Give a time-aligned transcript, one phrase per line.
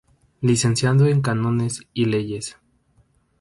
[0.41, 2.57] Licenciado en Cánones y Leyes.